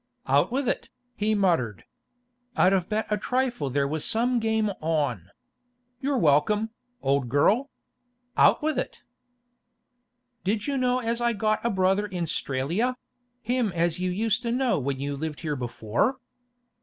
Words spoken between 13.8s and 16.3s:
you used to know when you lived here before?